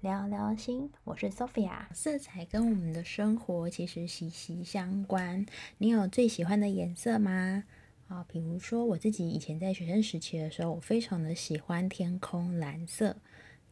[0.00, 1.86] 聊聊心，我是 Sophia。
[1.94, 5.46] 色彩跟我们的生活其实息息相关。
[5.78, 7.64] 你有最喜欢的颜色吗？
[8.08, 13.16] 啊，比如说我自己以前在学生时期的时候，我非常的喜欢天空蓝色。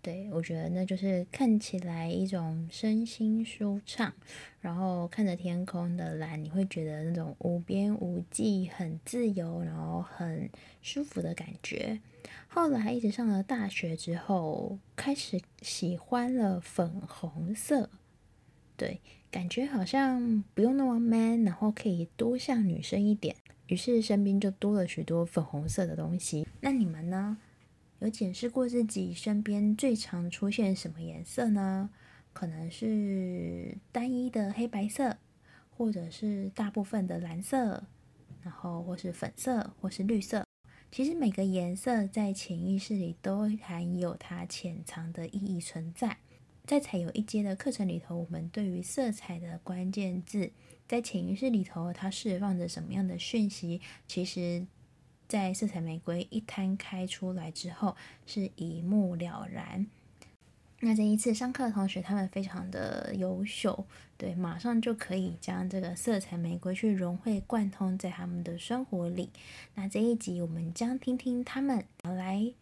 [0.03, 4.15] 对，我觉得那就是看起来一种身心舒畅，
[4.61, 10.49] 然后看着天空的蓝，你会觉得那种无边无际、很自由，然后很
[10.81, 12.01] 舒服的感觉。
[12.49, 17.91] 后来一直上了大学之后，开始喜欢了粉红色，
[18.77, 26.47] 对，感觉好像不用那么 man，然后可以多像女生一点，于是身边就多了许多粉红色的东西。
[26.61, 27.39] 那你们呢？
[28.01, 31.91] 有检视过自己身边最常出现什么颜色呢？
[32.33, 35.19] 可能是单一的黑白色，
[35.77, 37.85] 或者是大部分的蓝色，
[38.43, 40.45] 然后或是粉色，或是绿色。
[40.91, 46.17] 其实每个颜色在潜意识里都含有它潜藏的意义存在。
[46.67, 50.51] 在彩油一阶的课程里头，我们对于色彩的关键字，
[50.87, 53.81] 在潜意识里头它释放着什么样的讯息？
[54.07, 54.67] 其实。
[55.29, 57.95] 在色彩玫瑰一摊开出来之后，
[58.27, 59.87] 是一目了然。
[60.81, 63.87] 那这一次上课的同学，他们非常的优秀，
[64.17, 69.31] 对，马上就可以将这个色彩玫瑰去融会贯通在他们的生活里。
[69.75, 72.53] 那这一集我们将听听他们来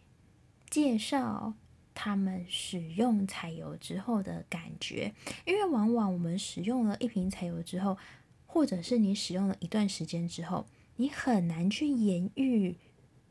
[0.69, 1.53] 介绍
[1.95, 5.13] 他们使用彩油之后的感觉，
[5.45, 7.97] 因为往往我们使用了一瓶彩油之后，
[8.45, 10.65] 或者是你使用了一段时间之后。
[10.97, 12.75] 你很难去言喻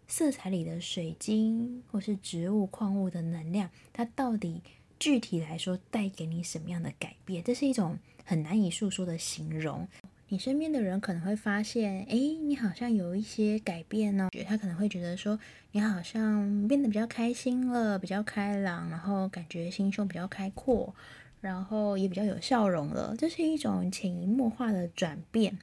[0.07, 4.63] 色彩里的水晶或是植物矿物的能量，它到底
[4.99, 7.43] 具体来说带给你什么样的改变？
[7.45, 9.87] 这是一种很难以诉说的形容。
[10.31, 14.45] 你身边的人可能会发现，哎，你好像有一些改变呢哦。
[14.47, 15.39] 他可能会觉得说，
[15.73, 20.95] 你好像变得比较开心了，比较开朗，然后感觉心胸比较开阔，
[21.41, 23.15] 然后也比较有笑容了。
[23.17, 25.59] 这是一种潜移默化的转变。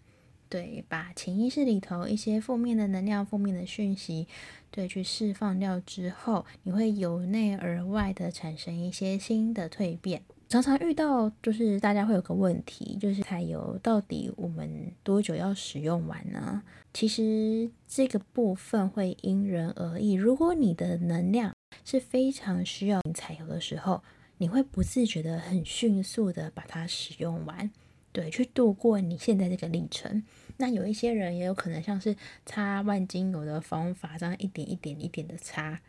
[0.47, 4.27] 对，把潜意识里头一些负面的能量、负面的讯息，
[4.71, 10.21] 对，去释放掉之后，你会由内而外的产生一些新的蜕变。
[10.47, 16.61] 常常遇到就是大家会有个问题，就是彩油到底我们多久要使用完呢？
[16.93, 20.13] 其实这个部分会因人而异。
[20.13, 21.53] 如果你的能量
[21.83, 24.03] 是非常需要彩油的时候，
[24.37, 27.71] 你会不自觉的很迅速的把它使用完。
[28.15, 30.23] 对，去度过你现在这个历程。
[30.55, 32.15] 那有一些人也有可能像是
[32.45, 35.81] 擦万金油的方法，这样一点一点一点的擦。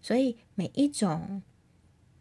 [0.00, 1.42] 所以每一种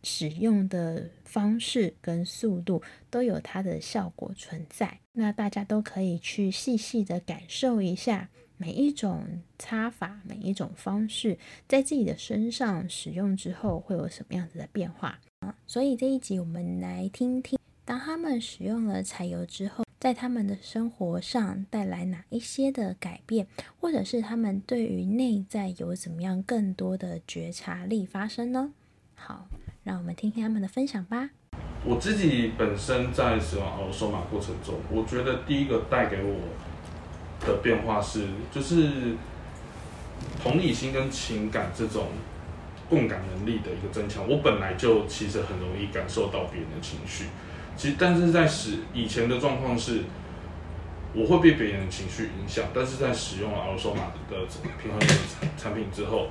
[0.01, 2.81] 使用的方式跟速度
[3.11, 5.01] 都有它的效果存在。
[5.11, 11.37] 那大家都可以去细细的感受一下每一种擦法、每一种方式
[11.67, 15.19] 在自己的身上使用之后会有什么样子的变化。
[15.67, 17.59] 所以这一集我们来听听。
[17.87, 23.47] 当他们使用了柴油之后，在他们的生活上带来哪一些的改变，
[23.79, 28.73] 或者是他们对于内在有怎么样更多的觉察力发生呢？
[29.15, 29.47] 好，
[29.85, 31.29] 让我们听听他们的分享吧。
[31.85, 39.15] 我自己本身在使用阿罗索玛过程中，我觉得第一个带给我的变化是，就是
[40.43, 42.07] 同理心跟情感这种
[42.89, 44.27] 共感能力的一个增强。
[44.27, 47.27] 我本来就其实很容易感受到别人的情绪。
[47.77, 50.01] 其实，但是在使以前的状况是，
[51.13, 52.65] 我会被别人的情绪影响。
[52.73, 54.37] 但是在使用了阿罗索玛的
[54.81, 54.99] 平衡
[55.55, 56.29] 产品之后，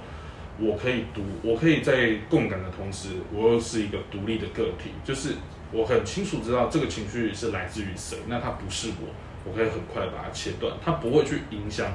[0.58, 4.90] 我可以独，我可以在共感的同时，我又是一个独立的个体。
[5.04, 5.34] 就是
[5.70, 9.08] 我很清楚知道这个情绪是来自于谁，那它不是我，
[9.44, 11.86] 我可以很快把它切断，它不会去影响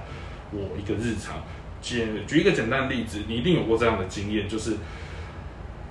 [0.52, 1.44] 我一个日常。
[1.82, 4.78] 简举一个简单的例子，你一定有过这样的经验，就是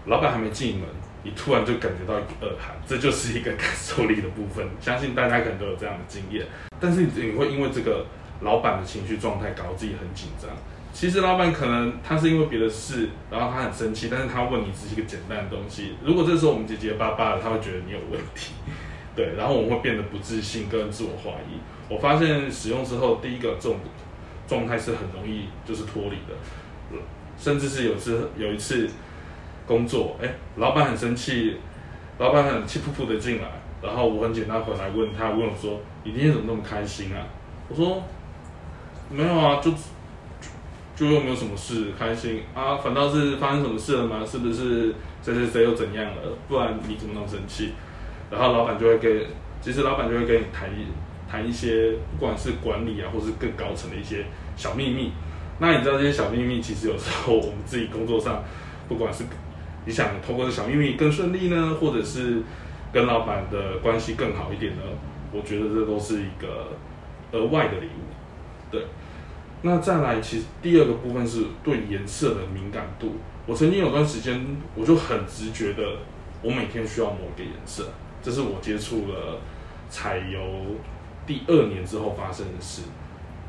[0.07, 0.89] 老板还没进门。
[1.23, 4.67] 你突然就感觉到一股恶寒，这就是一个感受力的部分。
[4.81, 6.47] 相信大家可能都有这样的经验，
[6.81, 8.07] 但是你会因为这个
[8.41, 10.51] 老板的情绪状态搞得自己很紧张。
[10.93, 15.95] 其实老板可能他是因为别的事，然后他很生气，但是他问你只是一个简单的东西。
[16.03, 18.55] 如果这时候我们结结巴巴的，他会觉得你有问题，
[19.15, 21.61] 对，然后我们会变得不自信跟自我怀疑。
[21.89, 23.79] 我发现使用之后，第一个这种
[24.49, 26.99] 状态是很容易就是脱离的，
[27.39, 28.89] 甚至是有次有一次。
[29.71, 31.57] 工作，哎，老板很生气，
[32.19, 33.47] 老板很气噗噗的进来，
[33.81, 37.23] 然后我很简单回来问他，问我说：“你今天怎么那么开心啊？”
[37.71, 38.03] 我说
[39.09, 39.71] ：“没有啊，就
[40.97, 44.27] 就又没有什么事，开心啊，反倒是发生什么事了吗？
[44.27, 46.37] 是不是谁谁谁又怎样了？
[46.49, 47.75] 不然你怎么那么生气？”
[48.29, 49.25] 然后老板就会跟，
[49.61, 50.87] 其实老板就会跟你谈一
[51.31, 54.25] 谈一些，不管是管理啊，或是更高层的一些
[54.57, 55.13] 小秘密。
[55.61, 58.43] 那你知道这些小秘密，其实有时候我们自己工作上，
[58.89, 59.23] 不管是
[59.85, 62.43] 你想通过这小秘密更顺利呢，或者是
[62.93, 64.83] 跟老板的关系更好一点呢？
[65.33, 66.69] 我觉得这都是一个
[67.33, 68.71] 额外的礼物。
[68.71, 68.85] 对，
[69.63, 73.17] 那再来，其实第二个部分是对颜色的敏感度。
[73.47, 74.45] 我曾经有段时间，
[74.75, 75.83] 我就很直觉的，
[76.43, 77.89] 我每天需要某一个颜色。
[78.23, 79.39] 这是我接触了
[79.89, 80.41] 彩油
[81.27, 82.83] 第二年之后发生的事。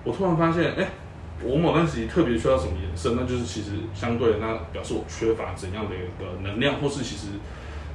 [0.04, 0.88] 我突然发现，哎，
[1.44, 7.28] 我某段时间特别需要什么颜色，那就是其实相对的，那表示我缺乏怎样的一个能量，或是其实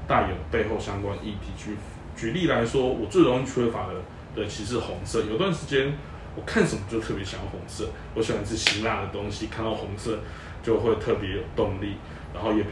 [0.08, 1.52] 带有背后相关议题。
[1.56, 1.76] 举
[2.16, 3.94] 举例来说，我最容易缺乏的，
[4.34, 5.22] 的，其实是红色。
[5.22, 5.92] 有段时间
[6.34, 10.18] 我看什么就特别想要红色，我喜欢吃辛辣的东西，看到红色
[10.62, 11.94] 就会特别有动力，
[12.34, 12.70] 然后也比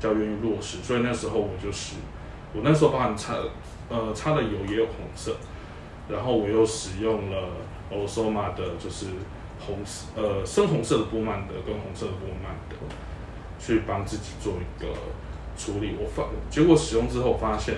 [0.00, 0.78] 较愿意落实。
[0.82, 1.96] 所以那时候我就是，
[2.54, 3.34] 我那时候包含擦，
[3.88, 5.36] 呃，擦的油也有红色，
[6.08, 7.48] 然后我又使用了。
[7.90, 9.06] 欧索玛的就是
[9.58, 12.76] 红色，呃，深红色的波曼德跟红色的波曼德，
[13.58, 14.92] 去帮自己做一个
[15.56, 15.96] 处理。
[15.98, 17.76] 我发结果使用之后发现，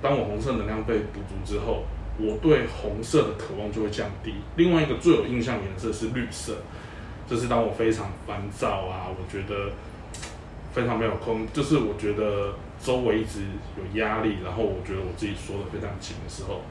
[0.00, 1.84] 当我红色能量被补足之后，
[2.18, 4.34] 我对红色的渴望就会降低。
[4.56, 6.58] 另外一个最有印象颜色是绿色，
[7.28, 9.72] 就是当我非常烦躁啊，我觉得
[10.72, 13.40] 非常没有空，就是我觉得周围一直
[13.76, 16.62] 有压力，然后我觉得我自己缩得非常紧的时候，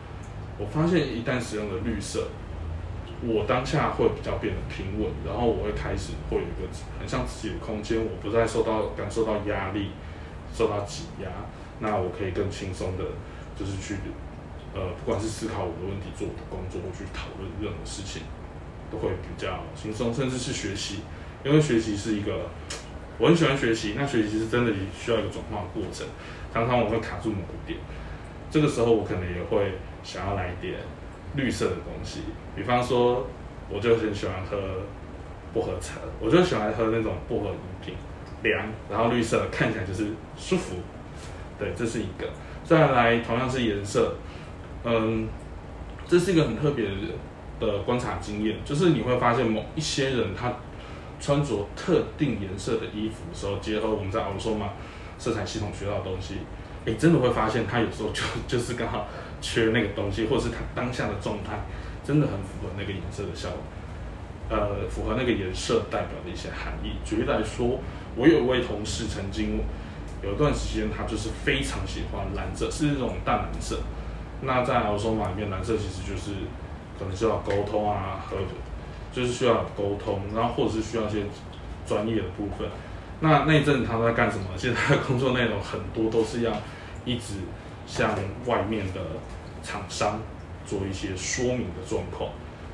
[0.57, 2.27] 我发现一旦使用了绿色。
[3.25, 6.69] 我当下会比较变得平稳，然后我会开始会有一个
[6.99, 9.89] 很像自己的空间，我不再受到感受到压力，
[10.53, 11.29] 受到挤压，
[11.79, 13.03] 那我可以更轻松的，
[13.57, 13.95] 就是去
[14.75, 18.21] 呃，不管是思考我的问题、做我的工作，或去讨论任何事情，
[18.91, 20.99] 都会比较轻松，甚至是学习，
[21.43, 22.51] 因为学习是一个
[23.17, 26.05] 我很喜欢学习，那学习是真的需要一个转化的过程，
[26.53, 27.79] 常常我会卡住某个点，
[28.51, 29.71] 这个时候我可能也会
[30.03, 30.75] 想要来一点。
[31.35, 32.21] 绿色的东西，
[32.55, 33.27] 比方说，
[33.69, 34.57] 我就很喜欢喝
[35.53, 37.93] 薄荷茶，我就喜欢喝那种薄荷饮品，
[38.43, 40.07] 凉，然后绿色看起来就是
[40.37, 40.75] 舒服。
[41.59, 42.27] 对，这是一个。
[42.63, 44.15] 再来，同样是颜色，
[44.83, 45.27] 嗯，
[46.07, 46.85] 这是一个很特别
[47.59, 50.53] 的观察经验，就是你会发现某一些人他
[51.19, 54.69] 穿着特定颜色的衣服时候，结合我们在奥索玛
[55.17, 56.35] 色彩系统学到的东西，
[56.85, 59.07] 哎，真的会发现他有时候就 就是刚好。
[59.41, 61.59] 缺那个东西，或者是他当下的状态，
[62.03, 63.59] 真的很符合那个颜色的效果，
[64.49, 66.93] 呃，符合那个颜色代表的一些含义。
[67.05, 67.79] 举例来说，
[68.15, 69.59] 我有一位同事曾经
[70.23, 73.79] 有一段时间，他就是非常喜欢蓝色，是那种淡蓝色。
[74.41, 76.31] 那在奥索玛里面，蓝色其实就是
[76.97, 78.37] 可能需要沟通啊，和
[79.11, 81.23] 就是需要沟通，然后或者是需要一些
[81.85, 82.67] 专业的部分。
[83.19, 84.45] 那那一阵他在干什么？
[84.55, 86.51] 其实他的工作内容很多都是要
[87.05, 87.35] 一直。
[87.87, 88.11] 向
[88.45, 89.01] 外面的
[89.63, 90.19] 厂商
[90.65, 92.29] 做一些说明的状况，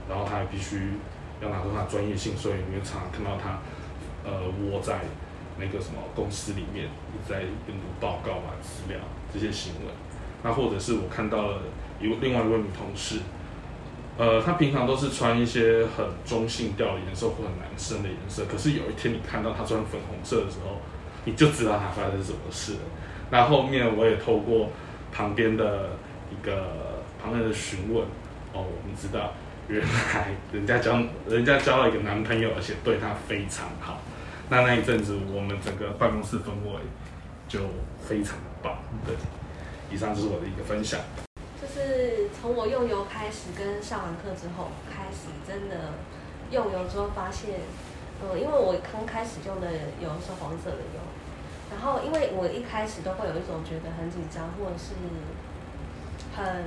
[0.10, 0.94] 然后他还必须
[1.40, 3.60] 要拿出他的专业性，所以你会常常看到他
[4.28, 5.00] 呃窝在
[5.60, 6.90] 那个什么公司里面，
[7.30, 9.00] 在研读报告啊、资料
[9.32, 9.92] 这些行为。
[10.42, 11.62] 那或者是我看到了
[12.02, 13.20] 一另外一位女同事，
[14.18, 20.82] 呃，她平常都是穿一些很中性调的颜色或很男生的颜色，可是有一天你看到她穿粉红色的时候，
[21.24, 22.80] 你就知道她发生什么事了。
[23.30, 24.70] 那后面我也透过。
[25.14, 25.92] 旁边的
[26.32, 28.04] 一个旁边的询问，
[28.54, 29.34] 哦，我们知道
[29.68, 34.00] 原来人家交人家交了一个男朋友，而且对他非常好。
[34.50, 36.82] 那那一阵子，我们整个办公室氛围
[37.48, 37.60] 就
[38.02, 38.78] 非常棒。
[39.06, 39.16] 对，
[39.90, 41.00] 以上就是我的一个分享。
[41.62, 45.94] 就是从我用油开始，跟上完课之后开始，真的
[46.52, 47.62] 用油之后发现，
[48.22, 49.72] 呃，因为我刚开始用的
[50.02, 51.00] 油是黄色的油。
[51.74, 54.94] 然后，因为我一开始都会有一种觉得很紧张，或者是
[56.36, 56.66] 很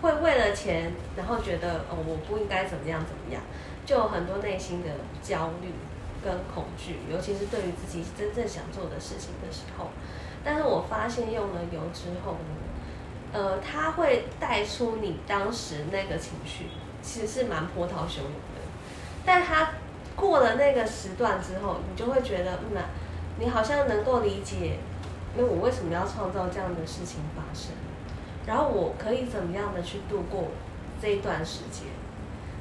[0.00, 3.42] 会为了钱，然后觉得哦，我不应该怎么样怎么样，
[3.84, 4.88] 就有很多内心的
[5.20, 5.72] 焦虑
[6.24, 9.88] 跟恐惧，尤其是对于自己真正想做的事情的时候。
[10.44, 16.66] 但是我发现用了油之后呢，呃，它会带出你当时那个情绪，
[17.02, 18.62] 其实是蛮波涛汹涌的。
[19.26, 19.70] 但它
[20.14, 22.82] 过了那个时段之后，你就会觉得嗯。
[23.38, 24.78] 你好像能够理解，
[25.36, 27.70] 因为我为什么要创造这样的事情发生，
[28.46, 30.48] 然后我可以怎么样的去度过
[31.00, 31.86] 这一段时间。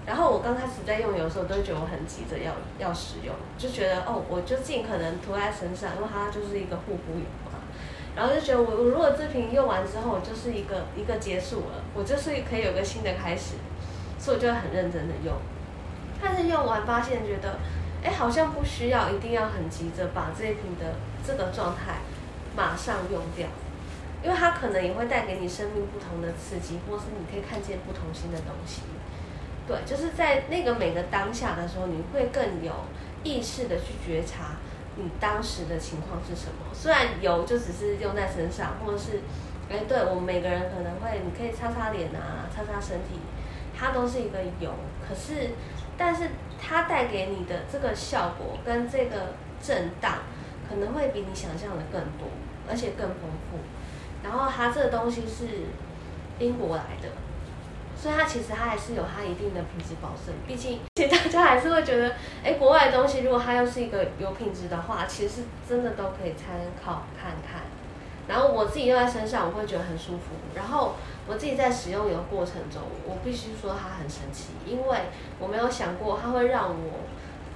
[0.05, 7.57] 然后我刚开始在用油的时候，都会觉得我很急着要要使用，就觉得哦，我就尽可能涂在身上，因为它就是一个护肤油嘛。
[8.15, 13.55] 然后就觉得我我如果这瓶用完之后，就是一个一个结束了，我就是可以有个新的开始，
[14.19, 15.33] 所以我就很认真的用。
[16.21, 17.57] 但是用完发现觉得。
[18.07, 20.95] 哎，好像不需要，一定要很急着把这一瓶的
[21.25, 21.99] 这个状态
[22.55, 23.45] 马上用掉，
[24.23, 28.83] 因为它可能也会带给你生命不同的刺激，或是你可以看见不同新的东西。
[29.67, 32.71] 对，就是在那个每个当下的时候，你会更有
[33.25, 34.55] 意识的去觉察
[34.95, 36.73] 你当时的情况是什么。
[36.73, 39.19] 虽然油就只是用在身上，或者是，
[39.69, 43.19] 哎，对我们每个人可能会，你可以擦擦脸啊，擦擦身体，
[43.77, 44.71] 它都是一个油。
[45.05, 45.51] 可是，
[45.97, 46.29] 但是
[46.61, 50.19] 它带给你的这个效果跟这个震荡，
[50.69, 52.27] 可能会比你想象的更多，
[52.69, 53.17] 而且更丰
[53.49, 53.57] 富。
[54.23, 55.45] 然后它这个东西是
[56.39, 57.09] 英国来的。
[57.99, 62.13] 所以它其实它还是有它一定的品质保证，毕竟其实大家还是会觉得，
[62.43, 67.63] 哎，国外的东西如果它又是一个有品质的话，其实真的都可以参考看看。
[68.27, 70.35] 然后我自己用在身上，我会觉得很舒服。
[70.55, 70.93] 然后
[71.27, 74.99] 我自己在使用油过程中，我必须说它很神奇，因为
[75.39, 76.99] 我没有想过它会让我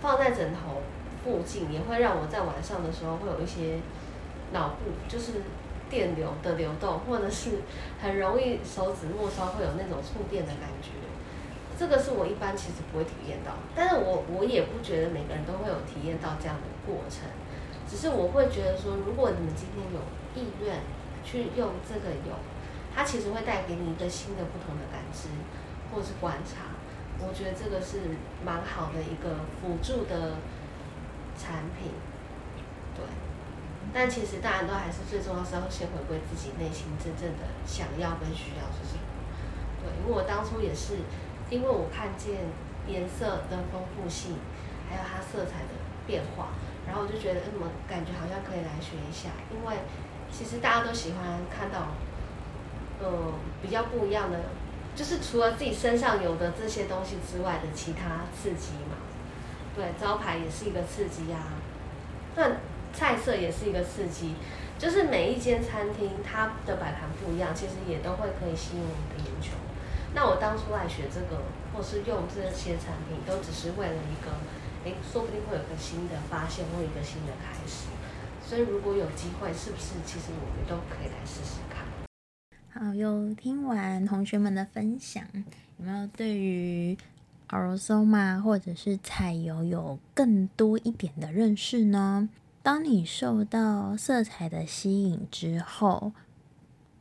[0.01, 0.81] 放在枕头
[1.23, 3.79] 附近，也会让我在晚上的时候会有一些
[4.53, 5.41] 脑部就是。
[5.91, 7.49] 电流的流动，或者是
[8.01, 10.91] 很容易手指末梢会有那种触电的感觉，
[11.77, 17.27] 这个是我一般其实不会体验到，但是我我也不觉得每个人都会有体验到这样的过程，
[17.89, 19.99] 只是我会觉得说，如果你们今天有
[20.35, 20.81] 意愿
[21.23, 22.35] 去用这个油，
[22.95, 25.29] 它其实会带给你一个新的不同的感知
[25.91, 26.75] 或是观察，
[27.19, 27.99] 我觉得这个是
[28.45, 30.37] 蛮好的一个辅助的
[31.37, 31.91] 产品。
[32.95, 33.03] 对
[33.93, 39.03] 但其实大家都还是最重要是要先回归自己内心真正的想要跟需要是什么。
[39.83, 40.99] 对，因为我当初也是，
[41.49, 42.45] 因为我看见
[42.87, 44.37] 颜色的丰富性，
[44.87, 45.75] 还有它色彩的
[46.07, 46.53] 变化，
[46.87, 49.31] 然后我就觉得，嗯，感觉好像可以来学一下。
[49.51, 49.83] 因为
[50.31, 51.89] 其实大家都喜欢看到，
[53.01, 54.39] 呃，比较不一样的，
[54.95, 58.97] 就是除了自己身上有的这些东西之外的其他刺激嘛。
[59.75, 61.53] 对，招牌也是一个刺激、啊。
[62.35, 62.51] 那。
[62.93, 64.35] 菜色也是一个刺激，
[64.77, 69.55] 就是每一间餐厅它的摆盘不一样，其实也都会可以吸引我们的眼球。
[70.13, 71.39] 那我当初来学这个，
[71.71, 74.35] 或是用这些产品，都只是为了一个，
[74.83, 77.87] 诶，说不定会有个新的发现或一个新的开始。
[78.51, 82.85] 所以如果有机会，是不是其实我们都可以来试试看？
[82.85, 85.23] 好，有听完同学们的分享，
[85.77, 86.97] 有没有对于
[87.47, 92.27] Aurosoma 或者是彩油有更多一点的认识呢？
[92.61, 96.11] 当你受到色彩的吸引之后，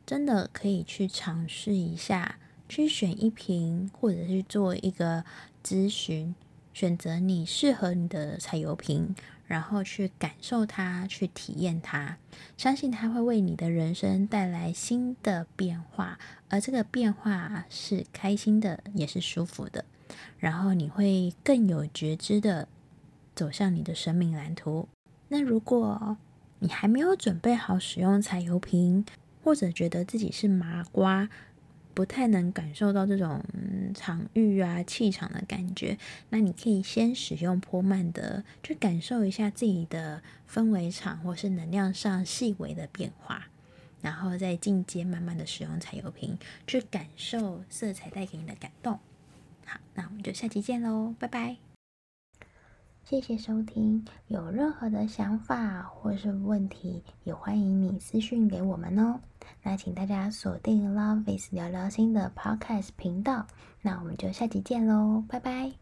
[0.05, 2.37] 真的可以去尝试一下，
[2.69, 5.25] 去选一瓶，或者是做一个
[5.61, 6.33] 咨询，
[6.73, 9.13] 选择你适合你的彩油瓶，
[9.51, 12.15] 然后去感受它，去体验它，
[12.55, 16.17] 相信它会为你的人生带来新的变化，
[16.47, 19.83] 而这个变化是开心的，也是舒服的，
[20.39, 22.69] 然后你会更有觉知的
[23.35, 24.87] 走向你的生命蓝图。
[25.27, 26.15] 那如果
[26.59, 29.05] 你还没有准备好使用彩油瓶，
[29.43, 31.27] 或者觉得自己是麻瓜，
[31.93, 33.43] 不太能感受到这种
[33.93, 35.97] 场域啊气场的感觉，
[36.29, 43.47] 那你可以先使用波曼的，去感受一下自己的氛围场或是能量上细微的变化，
[44.01, 48.99] 然后再进阶慢慢的使用彩油瓶，去感受色彩带给你的感动。
[49.65, 51.70] 好，那我们就下期见喽，拜拜。
[53.11, 59.19] 谢谢收听，有任何的想法或是问题，也欢迎你私讯给我们哦。
[59.61, 63.45] 那请大家锁定 Love is 聊聊心的 Podcast 频道，
[63.81, 65.73] 那我们就下期见喽，拜拜。